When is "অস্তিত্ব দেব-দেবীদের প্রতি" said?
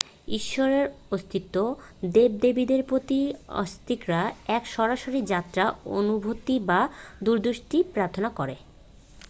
1.11-3.19